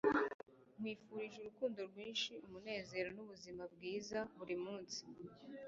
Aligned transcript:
nkwifurije 0.77 1.37
urukundo 1.39 1.79
rwinshi, 1.89 2.31
umunezero, 2.45 3.07
nubuzima 3.15 3.63
bwiza 3.73 4.19
buri 4.37 4.55
munsi 4.65 5.01